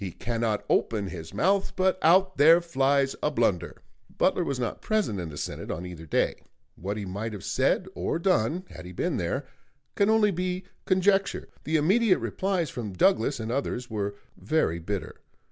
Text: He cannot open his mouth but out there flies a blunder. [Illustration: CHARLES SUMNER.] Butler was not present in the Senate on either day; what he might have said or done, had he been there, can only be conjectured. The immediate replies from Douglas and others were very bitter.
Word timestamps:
He 0.03 0.09
cannot 0.13 0.65
open 0.67 1.09
his 1.09 1.31
mouth 1.31 1.73
but 1.75 1.99
out 2.01 2.37
there 2.37 2.59
flies 2.59 3.15
a 3.21 3.29
blunder. 3.29 3.75
[Illustration: 3.75 3.85
CHARLES 3.85 4.07
SUMNER.] 4.07 4.17
Butler 4.17 4.43
was 4.45 4.59
not 4.59 4.81
present 4.81 5.19
in 5.19 5.29
the 5.29 5.37
Senate 5.37 5.69
on 5.69 5.85
either 5.85 6.07
day; 6.07 6.41
what 6.75 6.97
he 6.97 7.05
might 7.05 7.33
have 7.33 7.43
said 7.43 7.87
or 7.93 8.17
done, 8.17 8.63
had 8.71 8.85
he 8.87 8.93
been 8.93 9.17
there, 9.17 9.45
can 9.93 10.09
only 10.09 10.31
be 10.31 10.63
conjectured. 10.85 11.51
The 11.65 11.75
immediate 11.75 12.17
replies 12.17 12.71
from 12.71 12.93
Douglas 12.93 13.39
and 13.39 13.51
others 13.51 13.91
were 13.91 14.15
very 14.35 14.79
bitter. 14.79 15.21